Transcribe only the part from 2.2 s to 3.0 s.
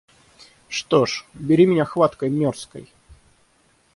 мёрзкой!